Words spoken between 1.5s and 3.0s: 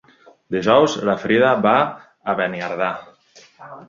va a Beniardà.